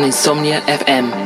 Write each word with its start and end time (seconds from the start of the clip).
on 0.00 0.06
Insomnia 0.06 0.60
FM. 0.62 1.19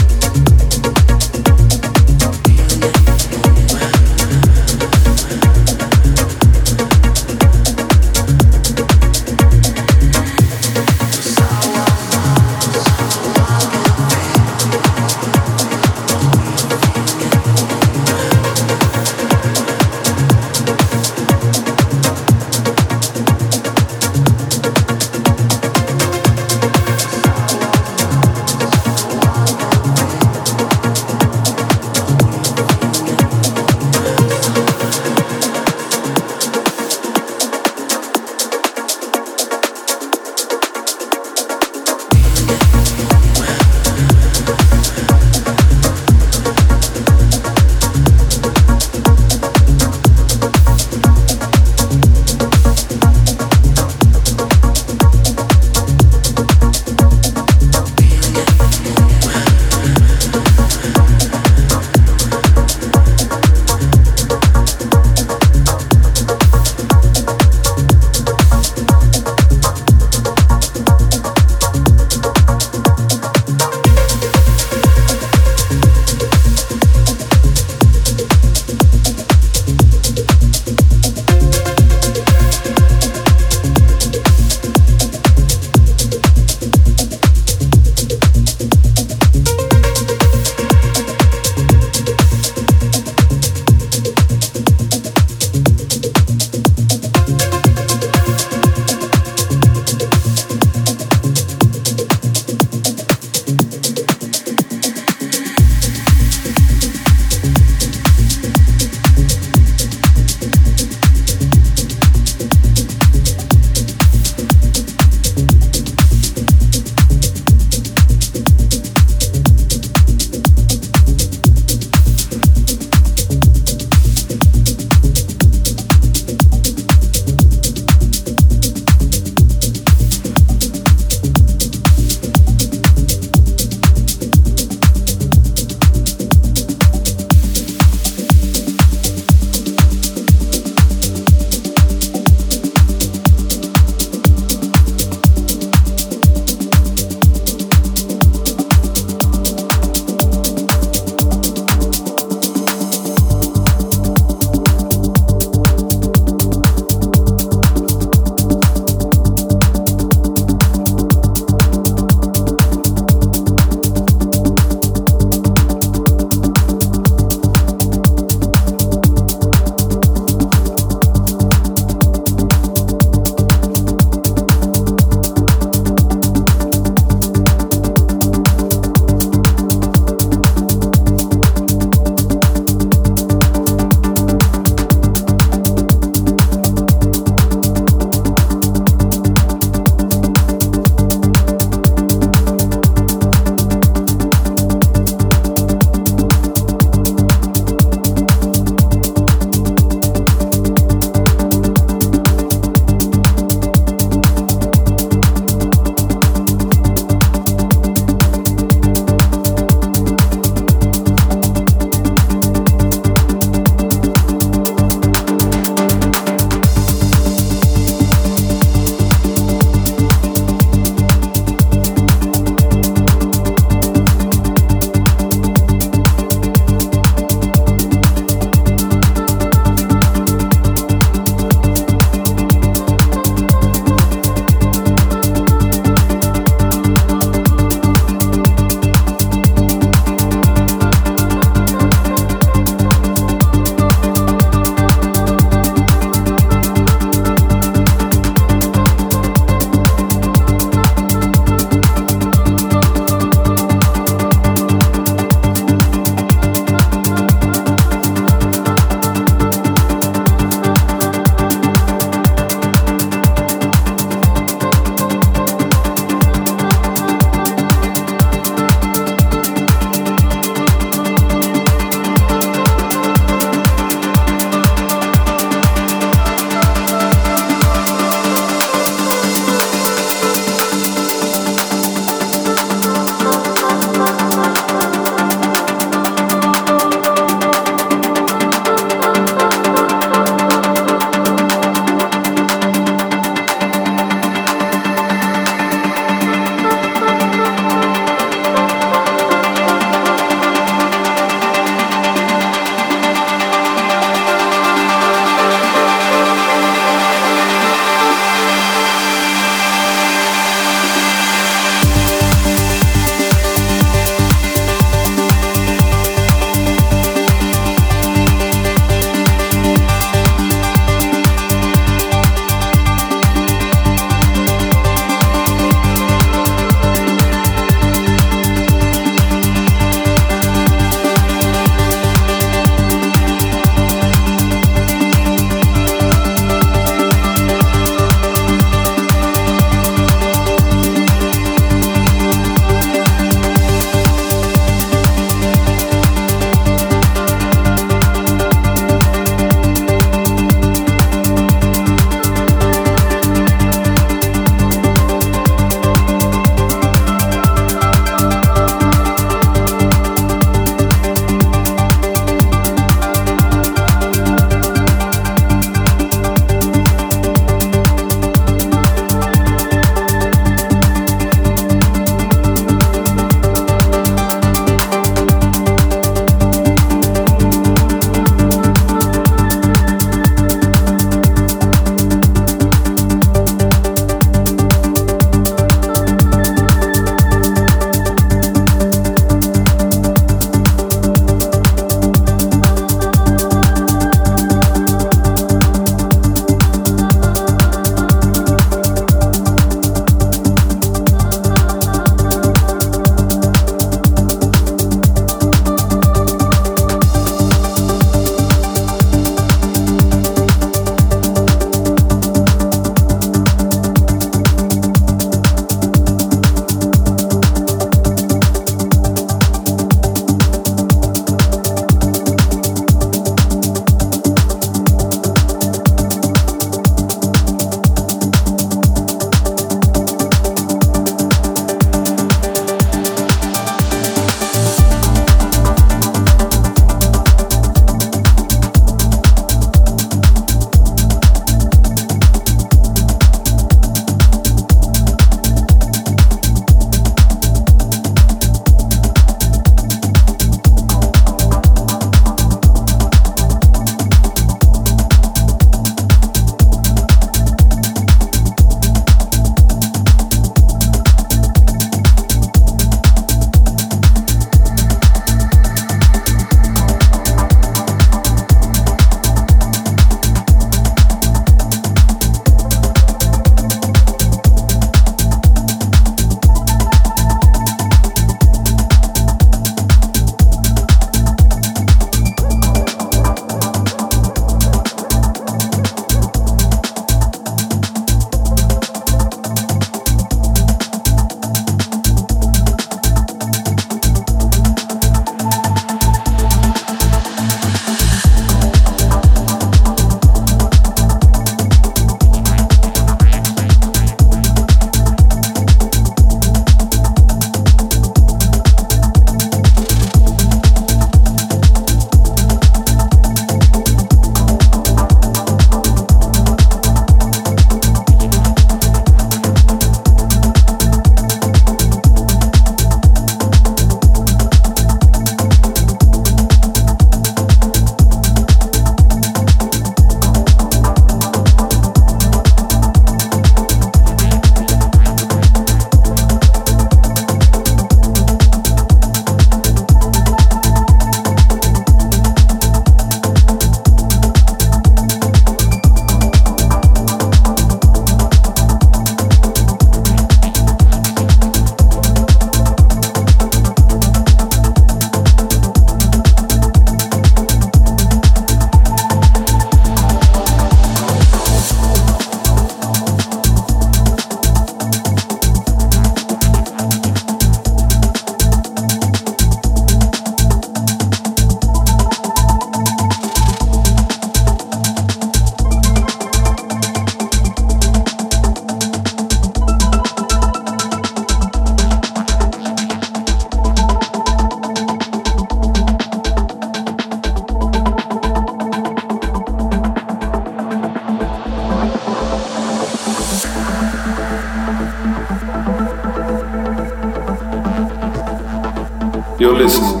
Listening 599.62 600.00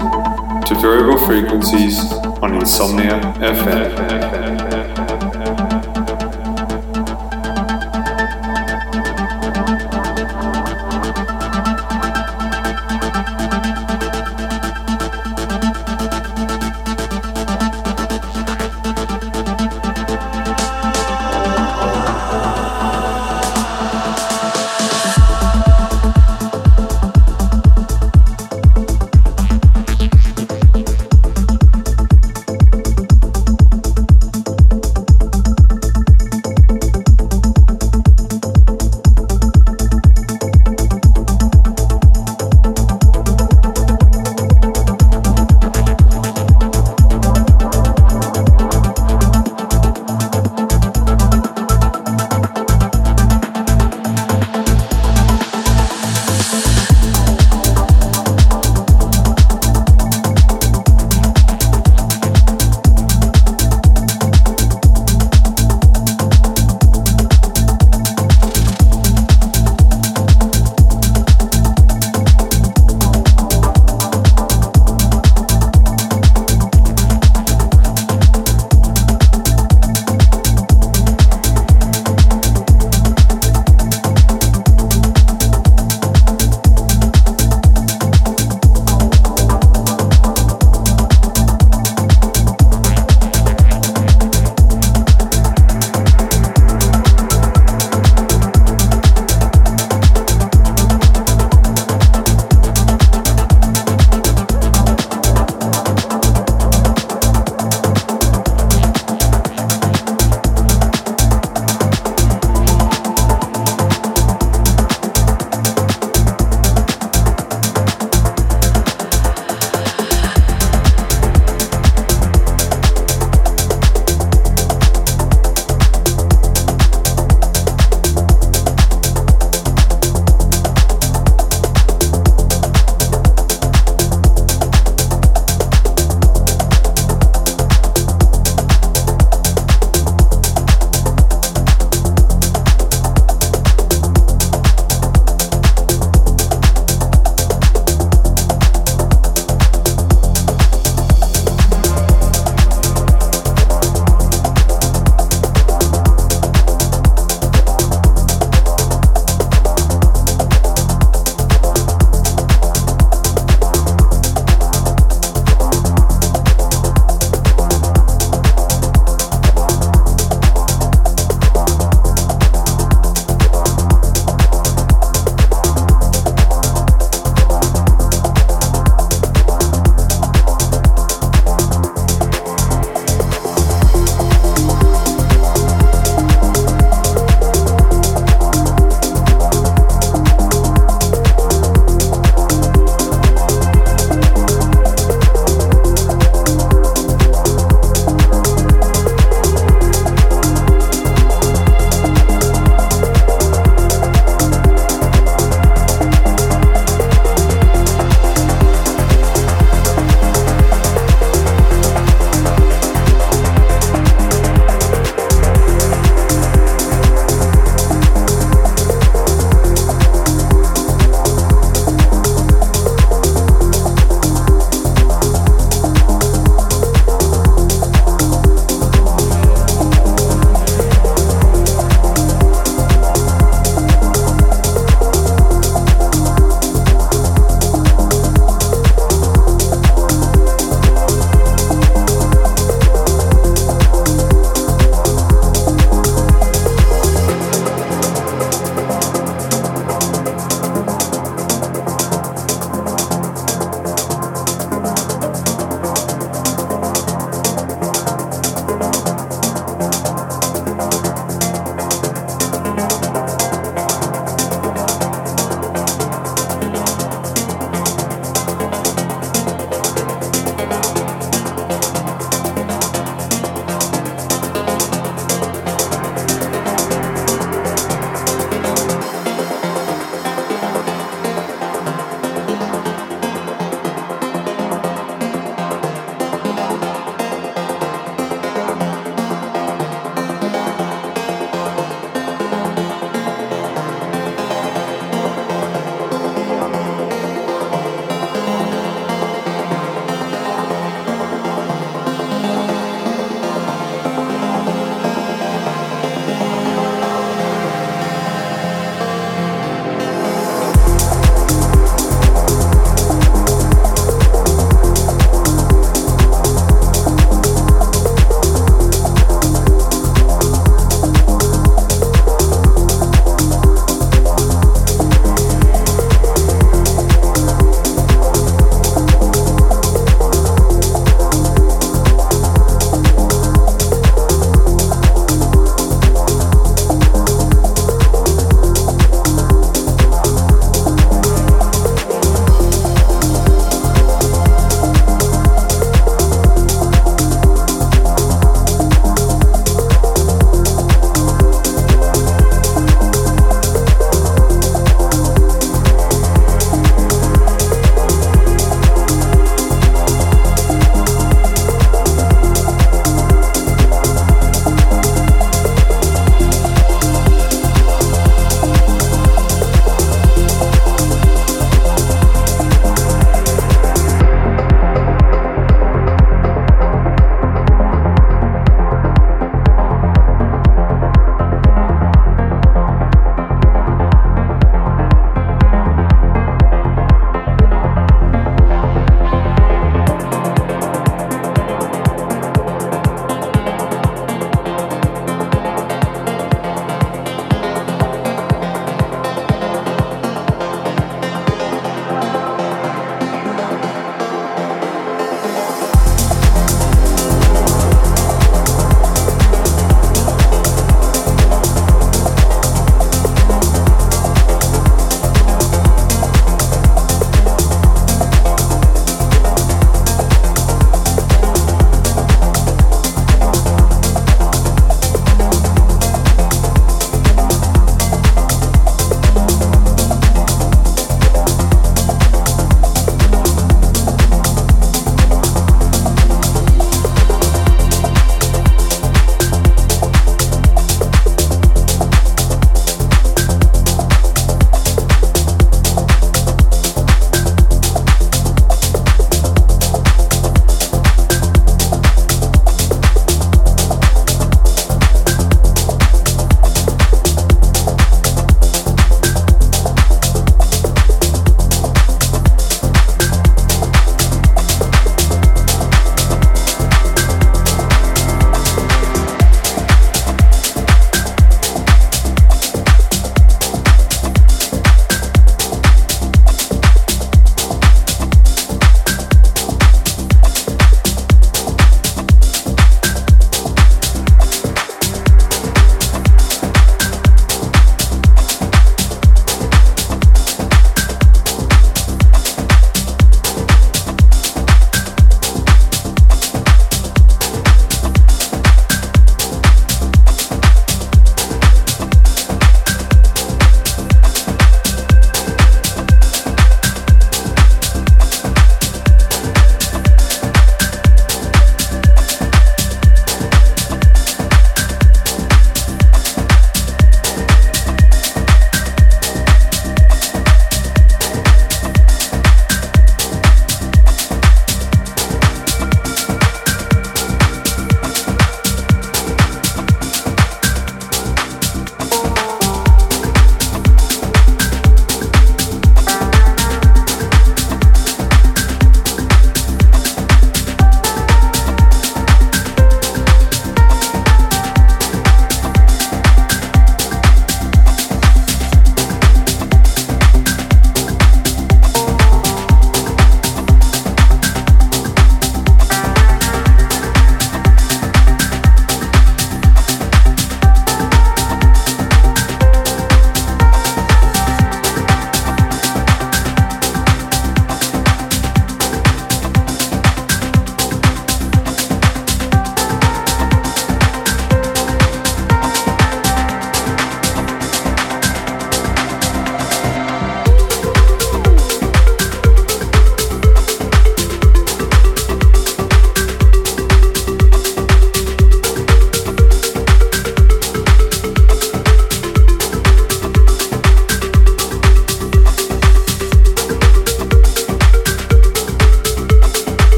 to 0.62 0.74
Variable 0.80 1.24
Frequencies 1.24 2.12
on 2.42 2.56
Insomnia 2.56 3.20
FM. 3.38 4.31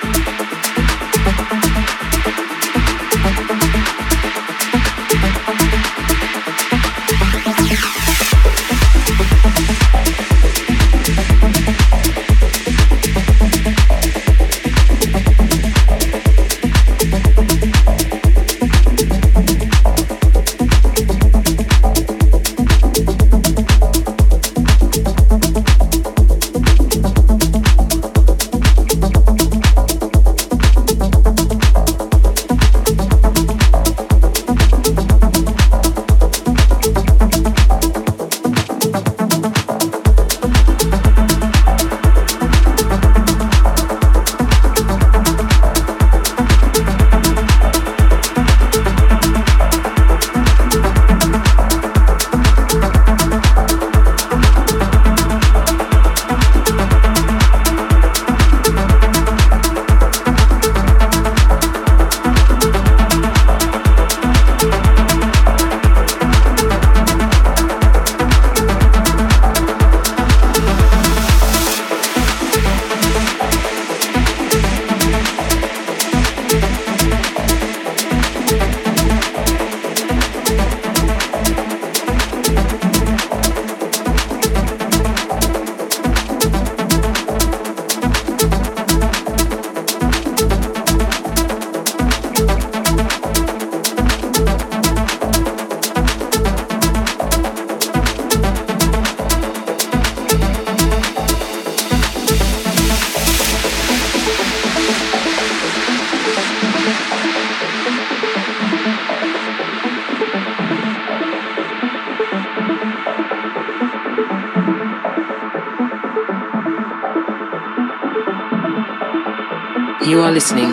Mm-hmm. 0.00 0.57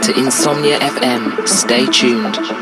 To 0.06 0.20
Insomnia 0.20 0.78
FM. 0.78 1.48
Stay 1.48 1.88
tuned. 1.88 2.55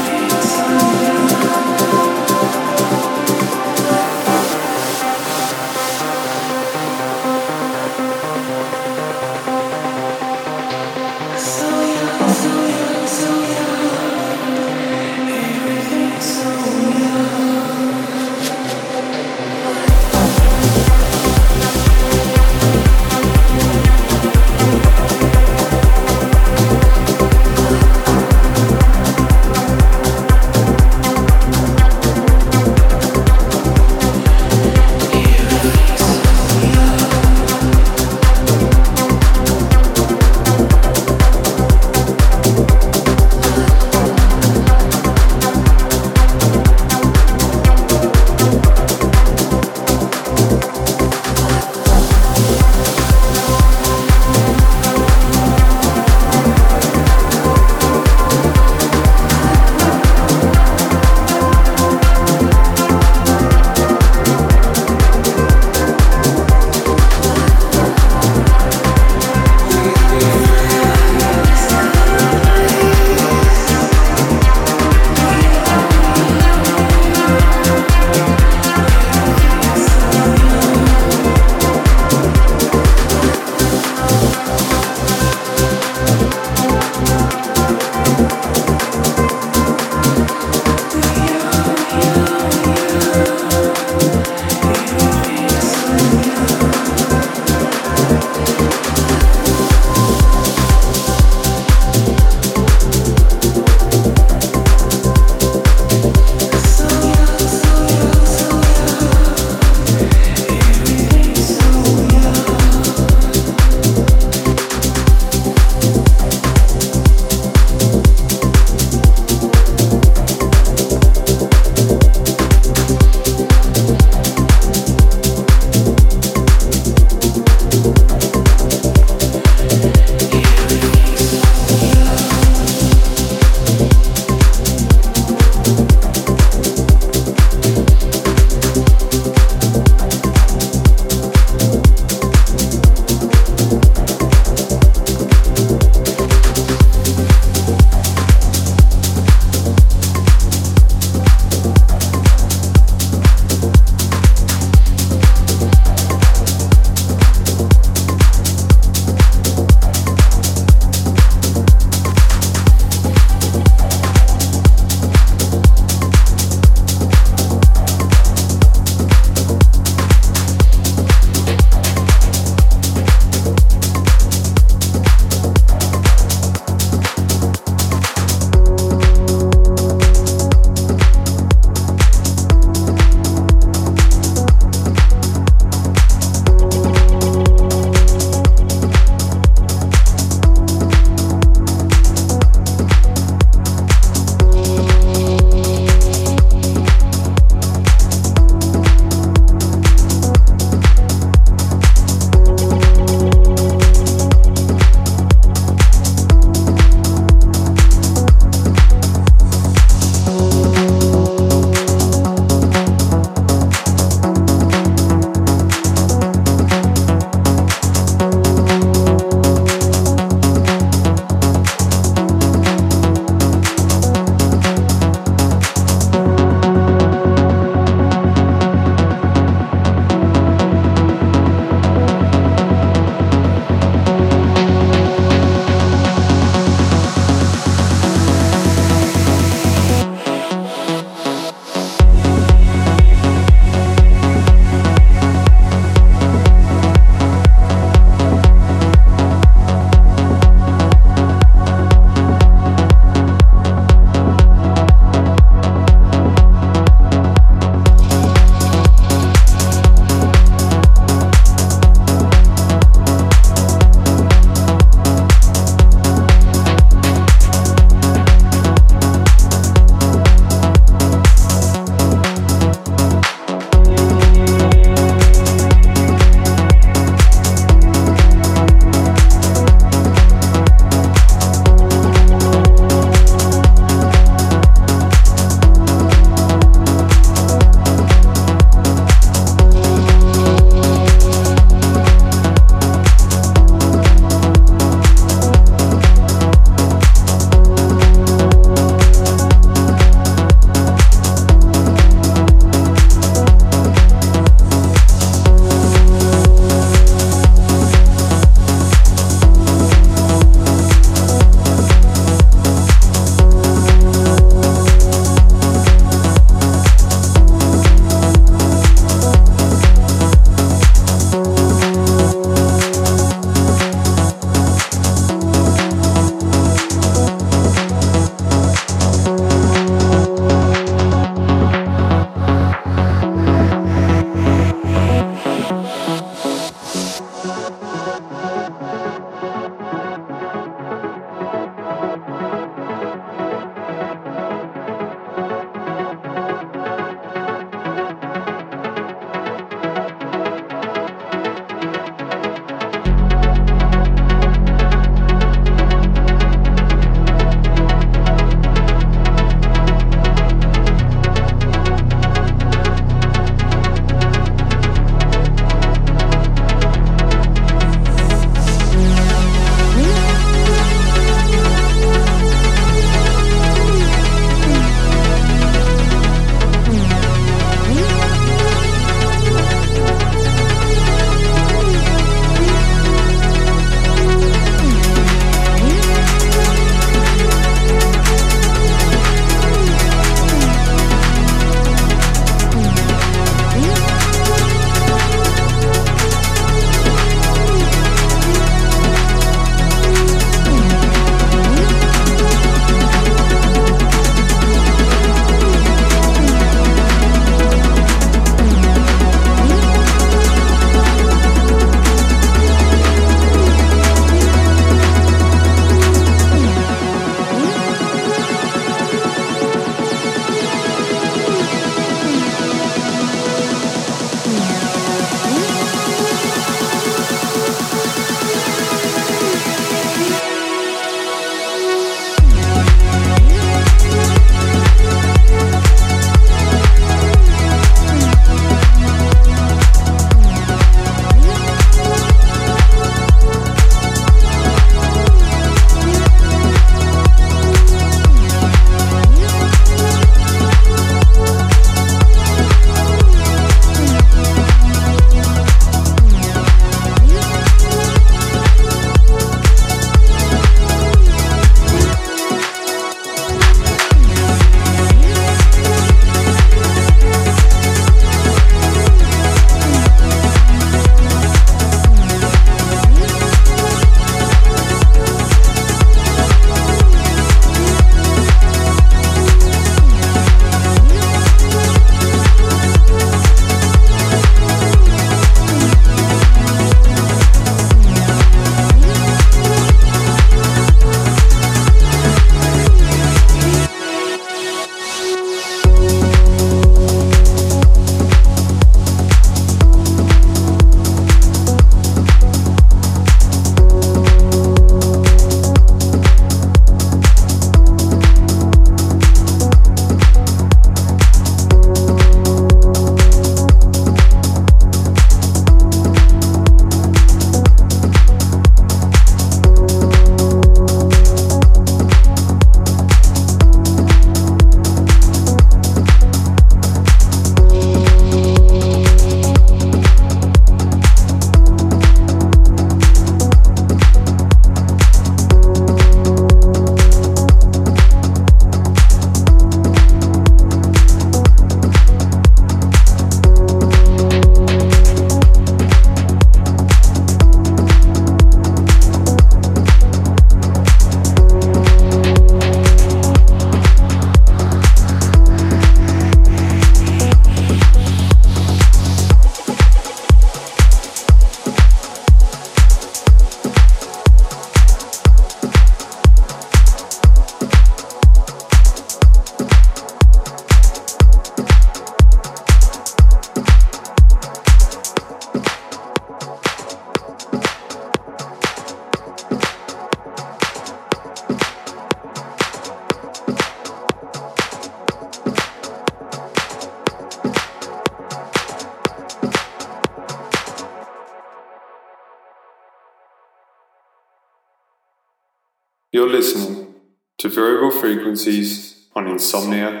Listening 596.31 596.95
to 597.39 597.49
Variable 597.49 597.91
Frequencies 597.91 599.07
on 599.15 599.27
Insomnia 599.27 600.00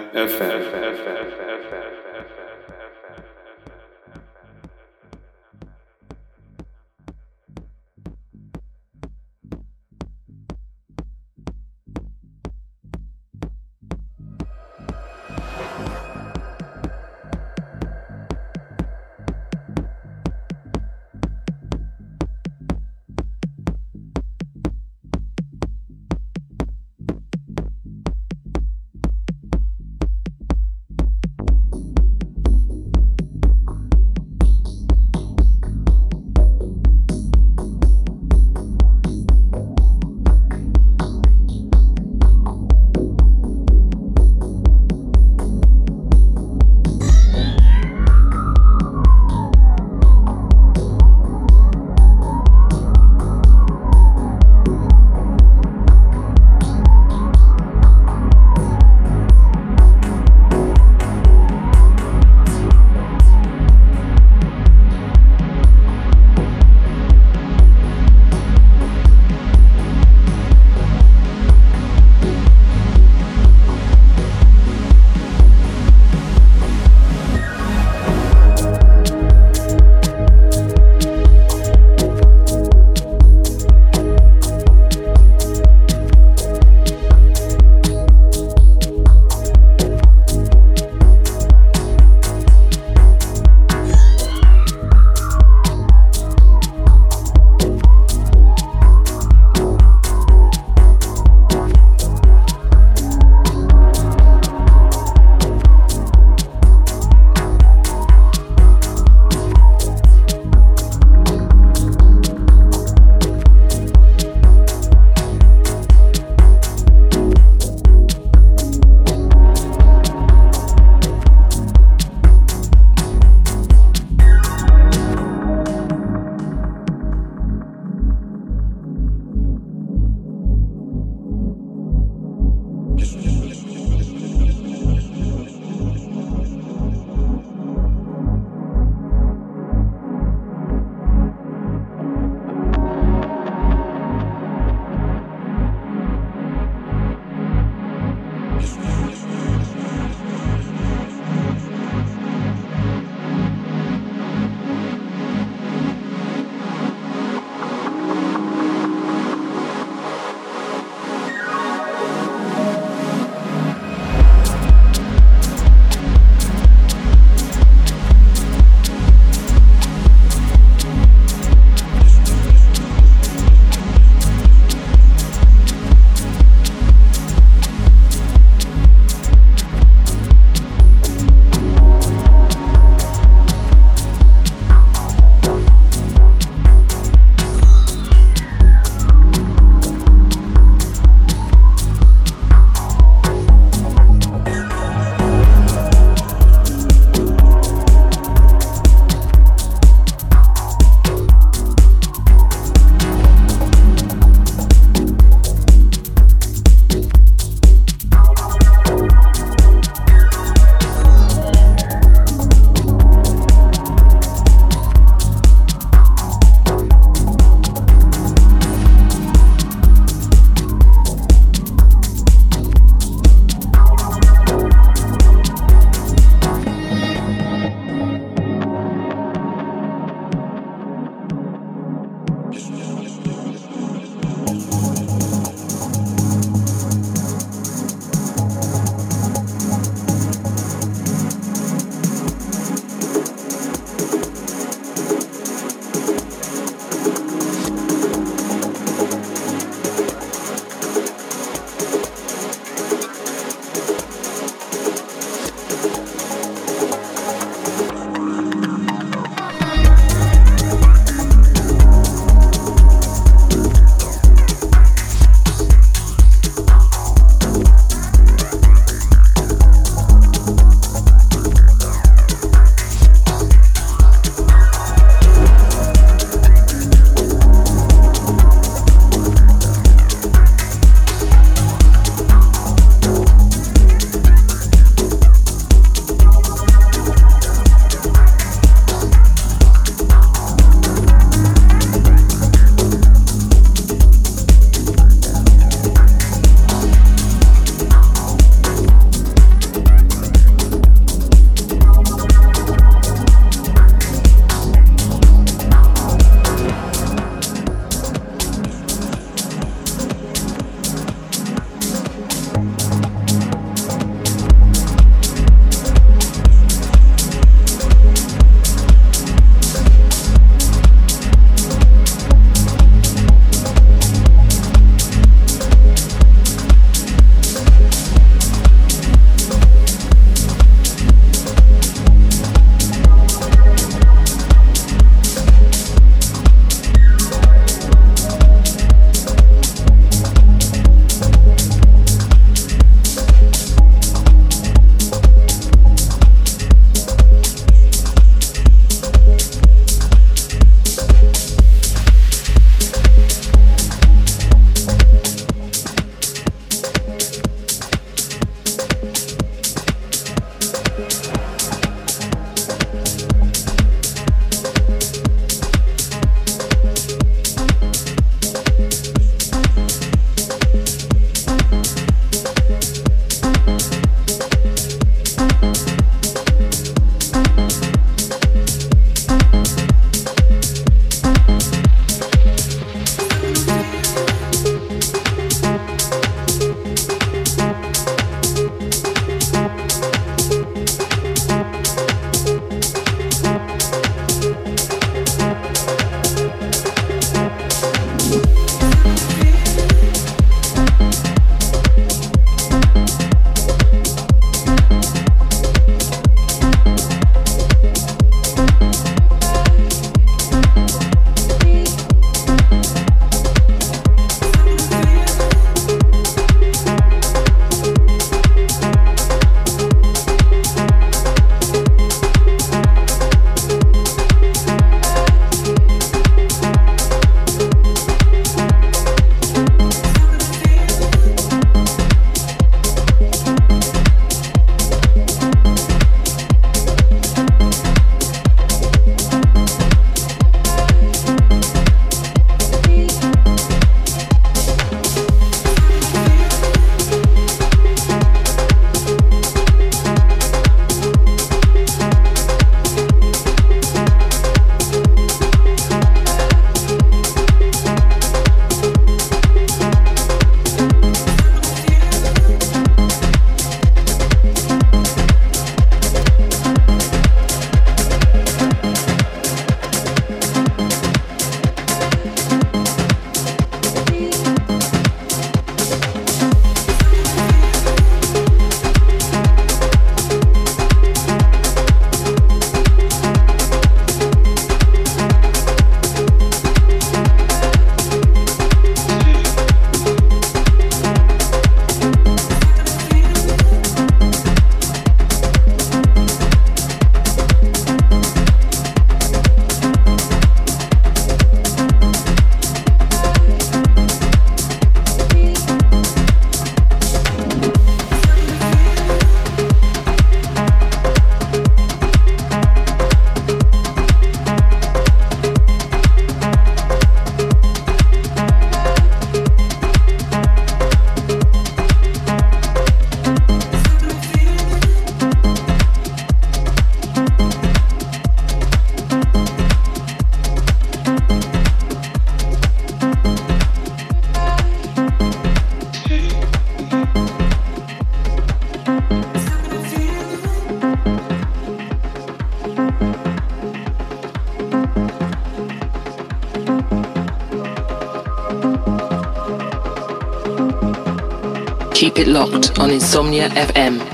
on 552.91 552.95
Insomnia 552.95 553.49
FM. 553.49 554.10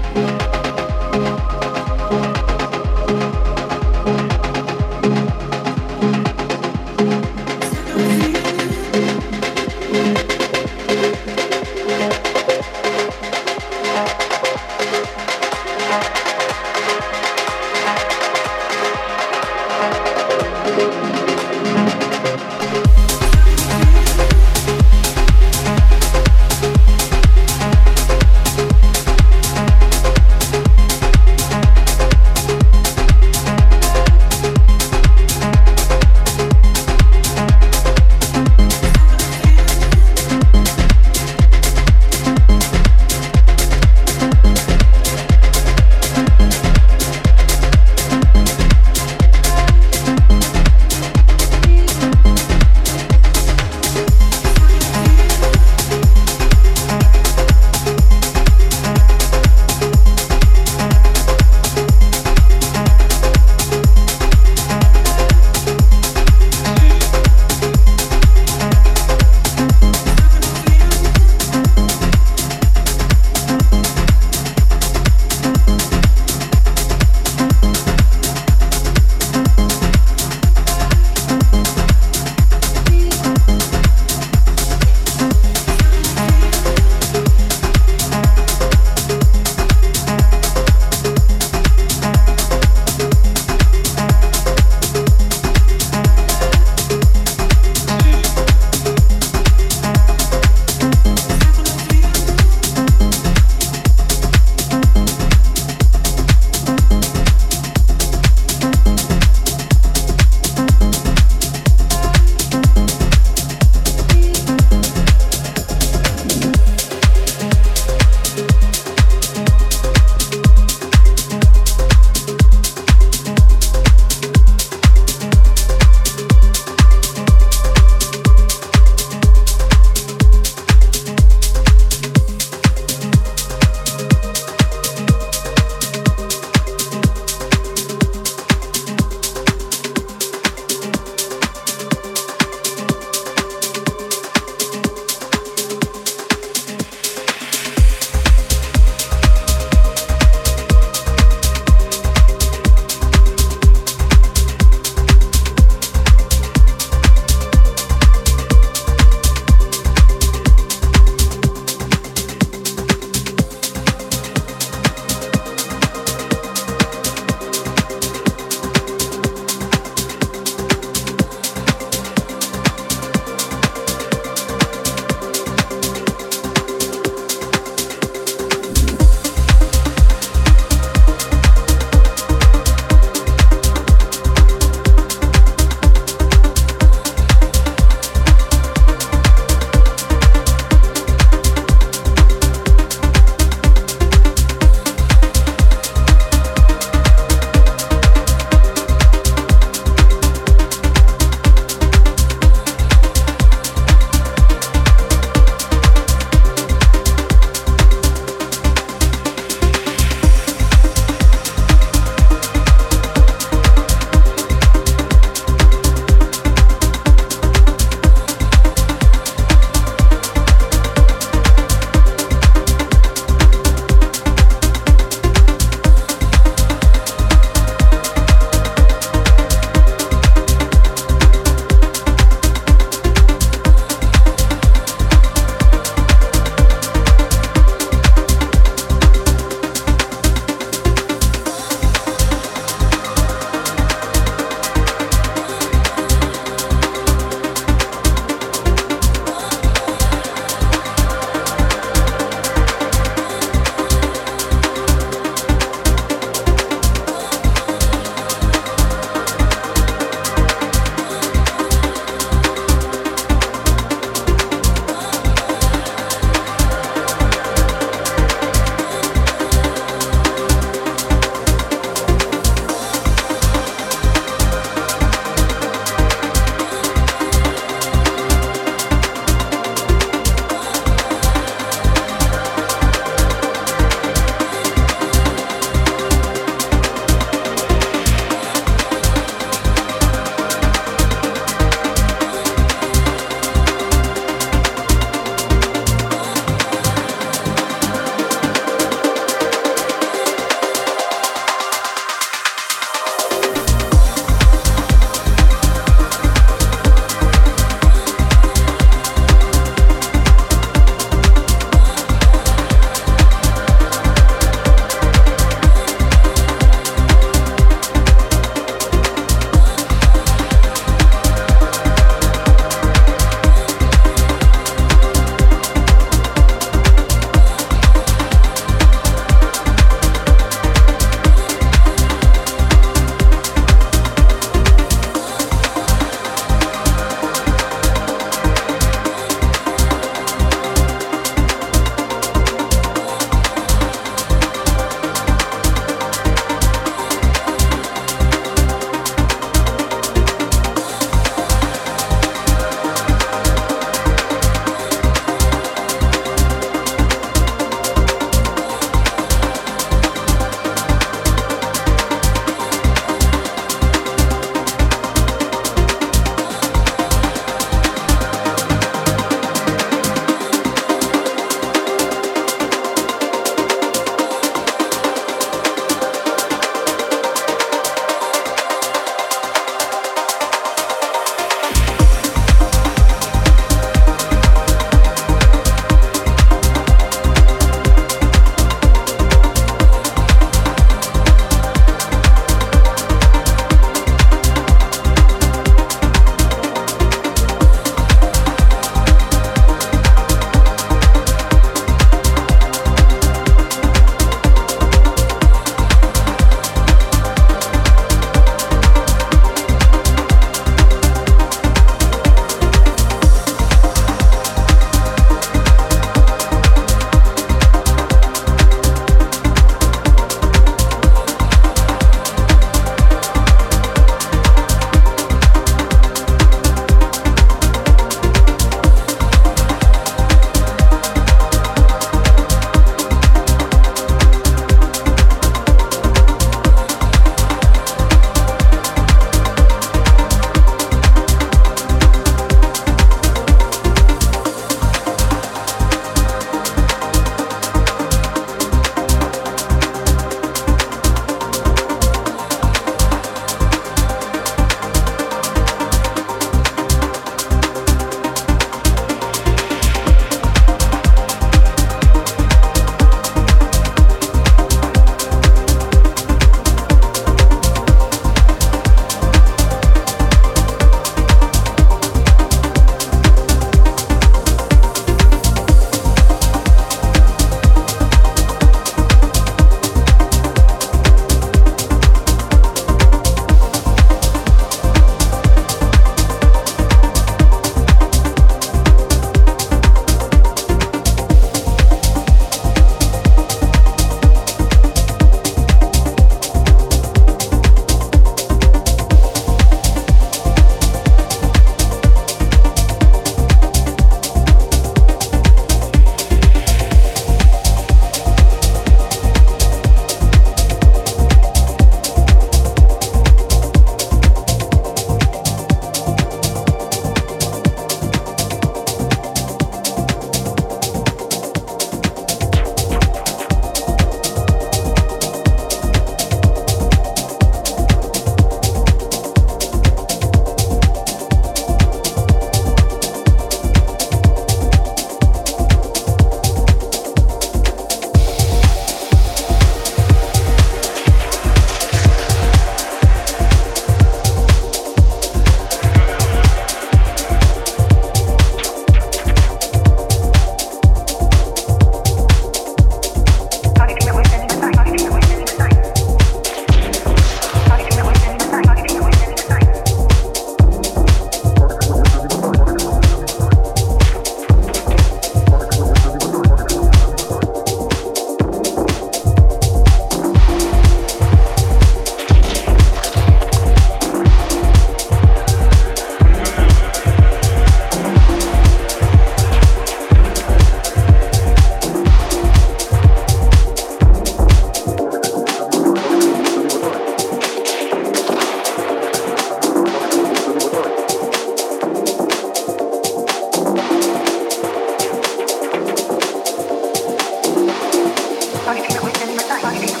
i'm 598.71 598.77
gonna 598.77 599.01
fighting 599.01 599.03
within 599.03 599.35
the 599.35 599.81
night. 599.81 600.00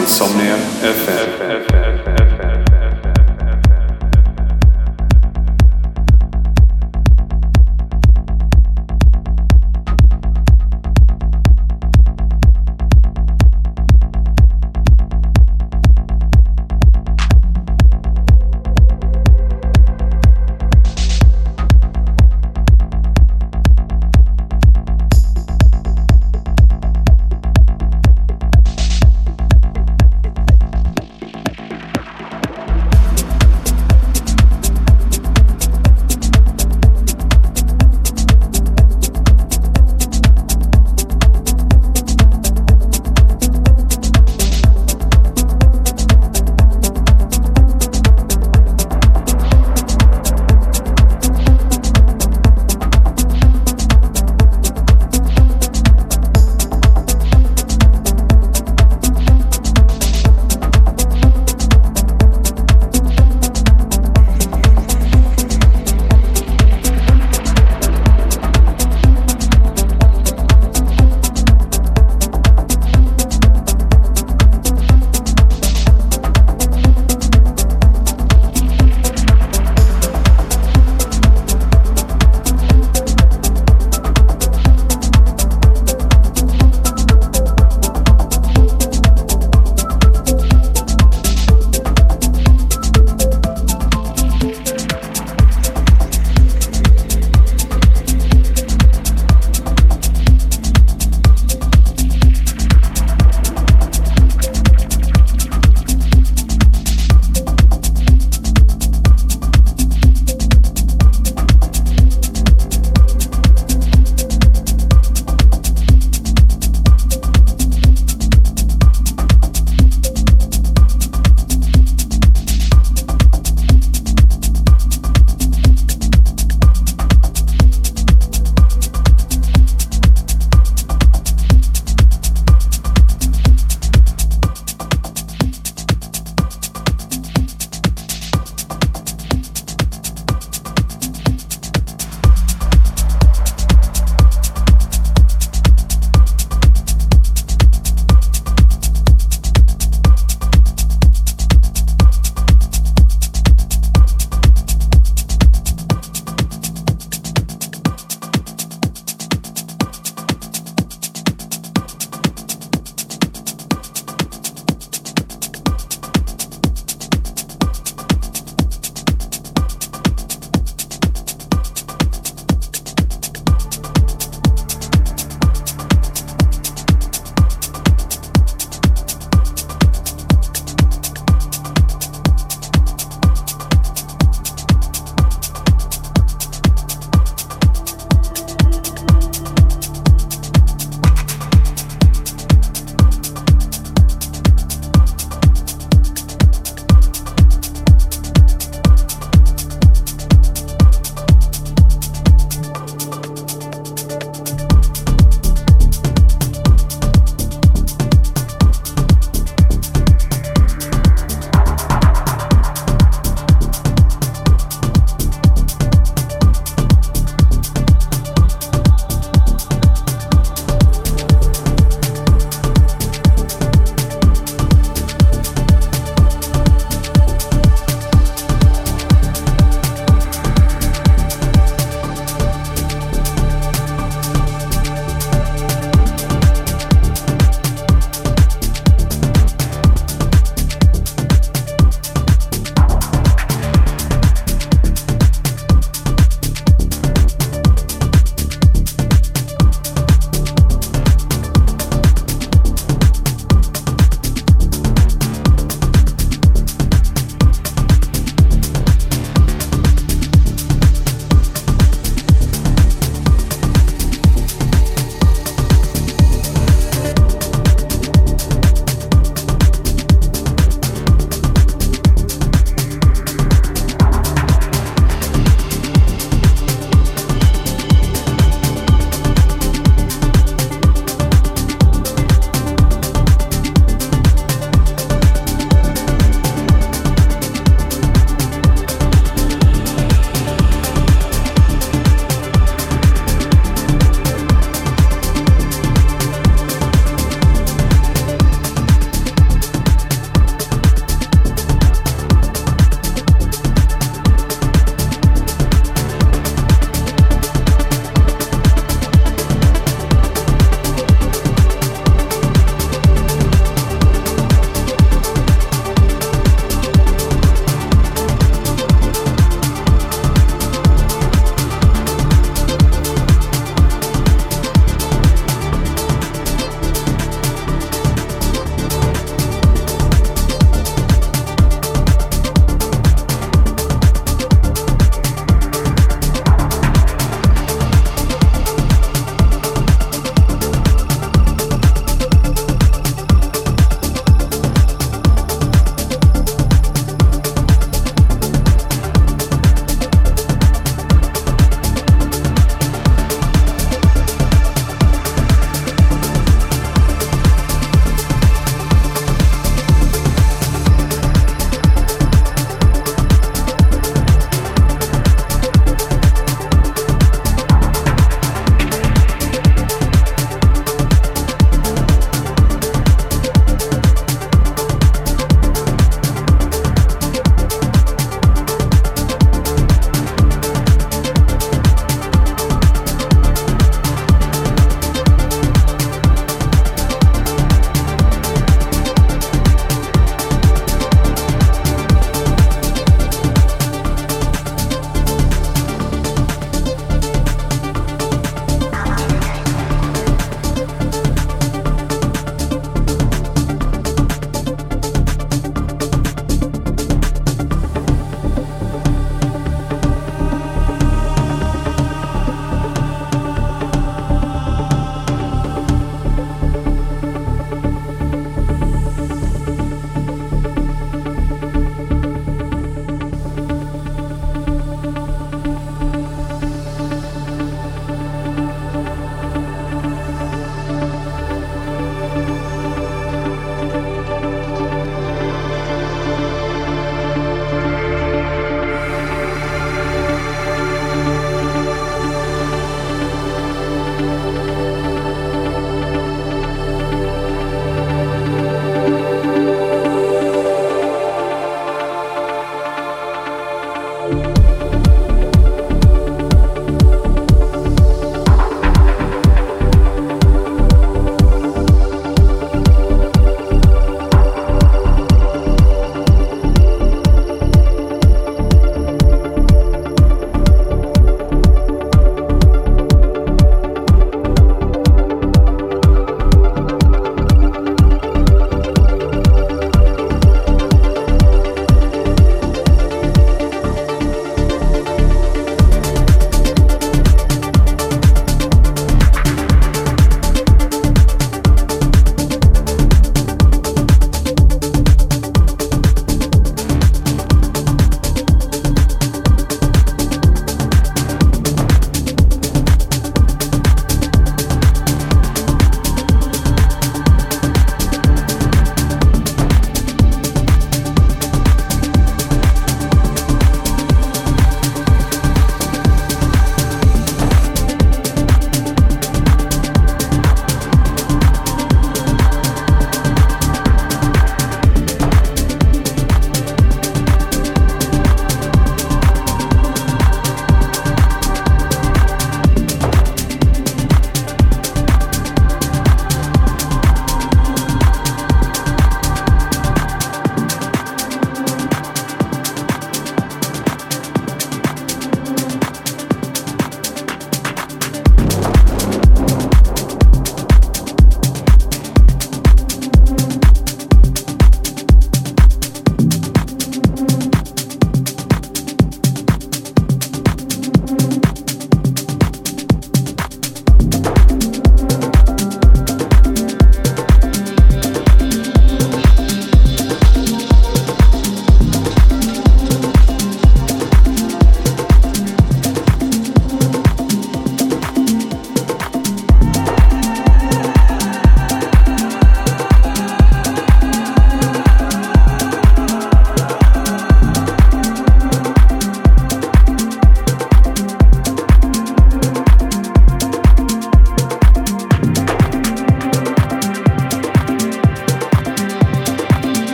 Insomnia 0.00 0.56
FM. 0.80 1.39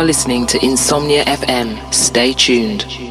Are 0.00 0.04
listening 0.06 0.46
to 0.46 0.64
Insomnia 0.64 1.22
FM. 1.26 1.92
Stay 1.92 2.32
tuned. 2.32 3.09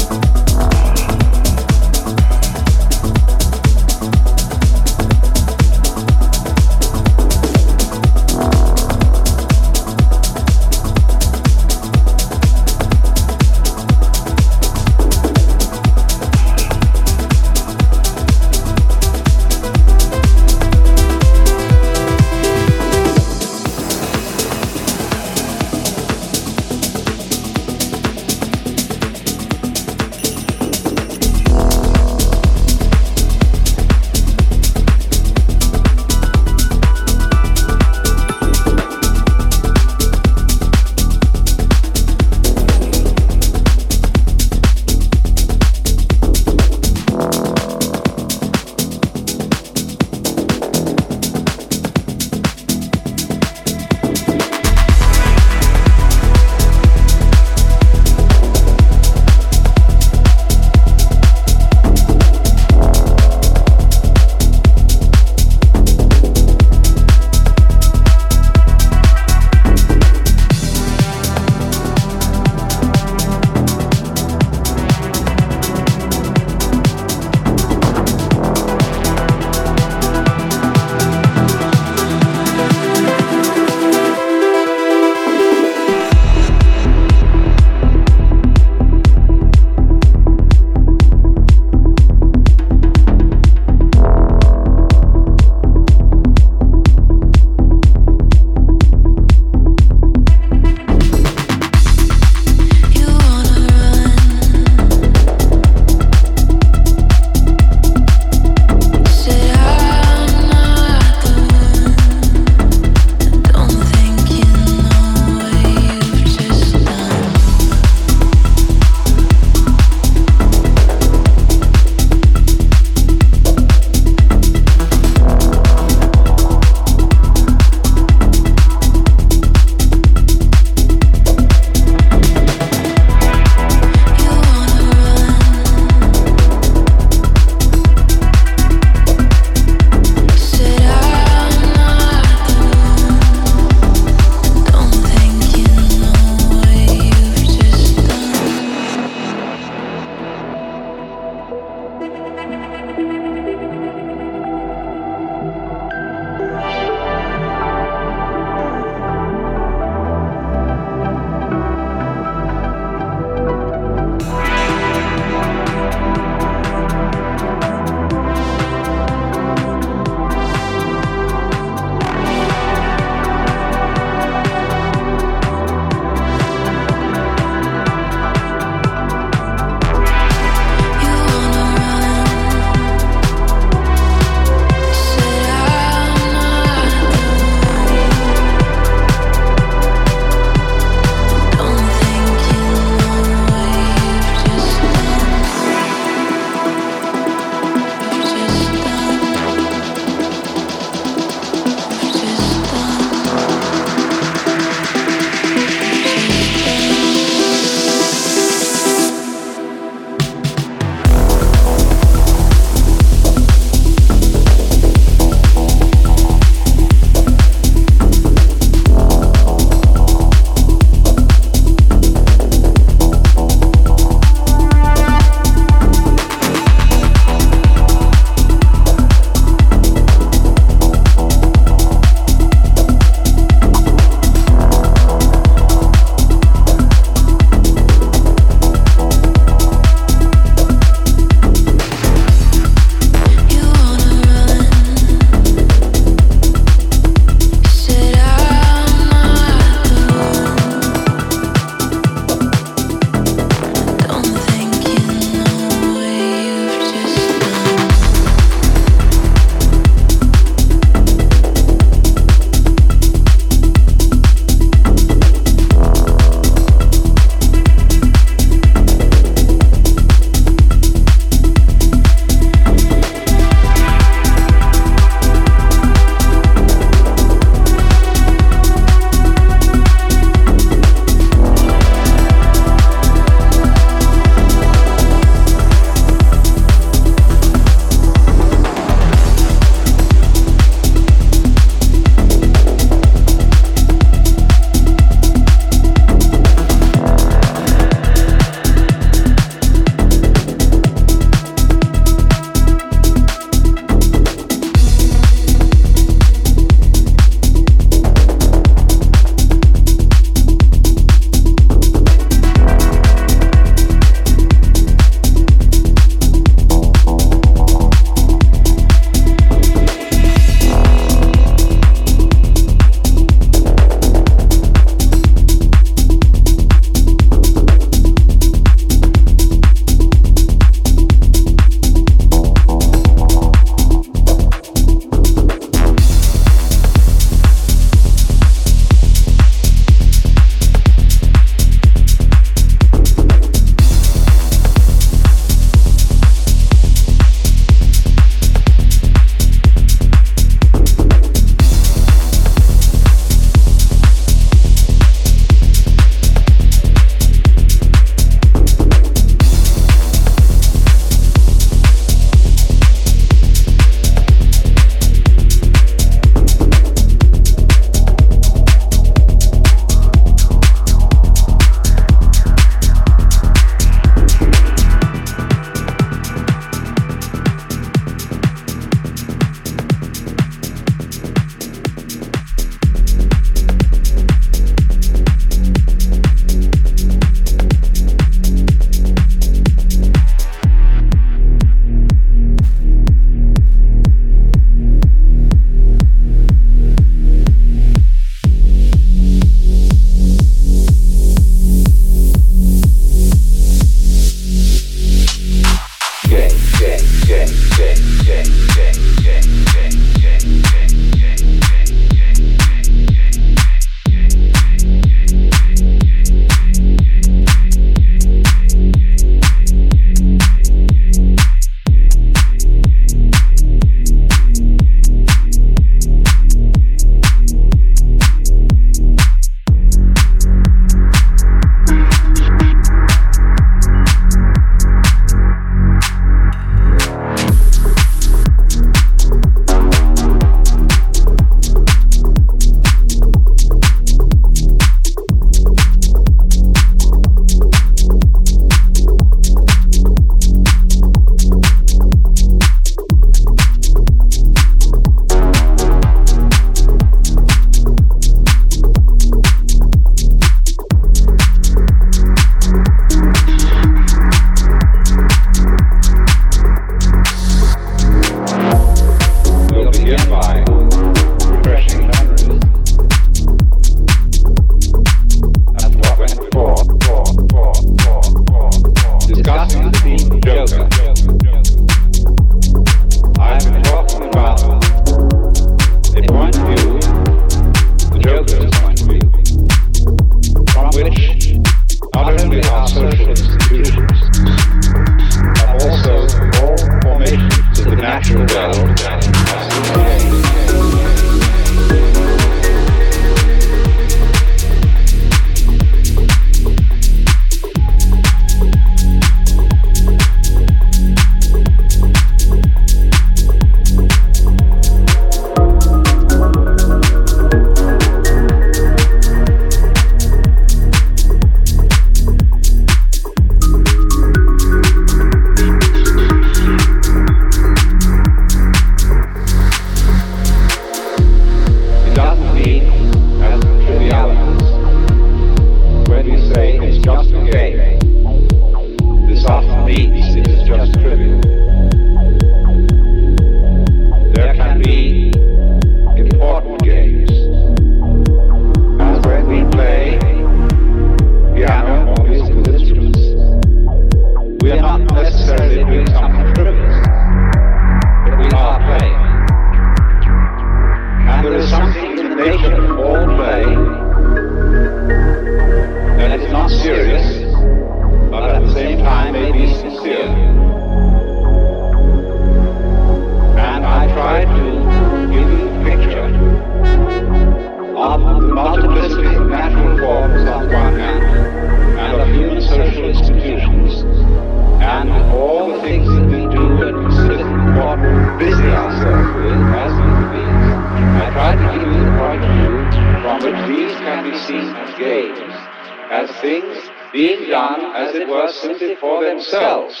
as 596.22 596.30
things 596.40 596.78
being 597.12 597.50
done 597.50 597.80
as 597.96 598.14
it 598.14 598.28
were 598.28 598.46
simply 598.52 598.94
for 598.94 599.24
themselves, 599.24 600.00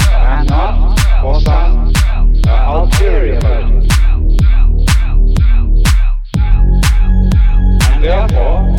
and 0.00 0.48
not 0.48 0.98
for 1.22 1.40
some 1.40 1.92
uh, 2.48 2.74
ulterior 2.74 3.40
motive. 3.40 3.88
And 7.86 8.02
therefore, 8.02 8.76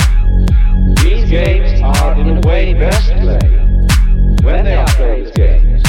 these 1.02 1.30
games 1.30 1.82
are 1.82 2.14
in 2.20 2.38
a 2.38 2.42
way 2.46 2.74
best 2.74 3.08
played 3.14 4.44
when 4.44 4.66
they 4.66 4.76
are 4.76 4.88
played 4.88 5.28
as 5.28 5.32
games. 5.32 5.84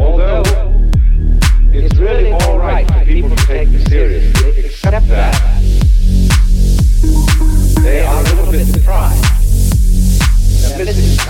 Although 0.00 0.42
it's 1.72 1.96
really 1.96 2.32
all 2.32 2.58
right 2.58 2.88
for 2.88 3.04
people 3.04 3.30
to 3.30 3.46
take 3.46 3.68
this 3.70 3.84
seriously, 3.84 4.64
except 4.64 5.06
that 5.06 5.57
they 7.82 8.00
are 8.00 8.20
a 8.20 8.22
little 8.22 8.50
bit 8.50 8.66
surprised. 8.66 9.24
They're 10.76 10.84
missing 10.84 11.27